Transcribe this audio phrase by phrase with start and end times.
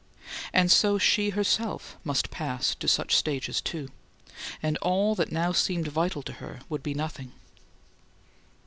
[0.51, 3.89] And so she, herself, must pass to such changes, too,
[4.63, 7.33] and all that now seemed vital to her would be nothing.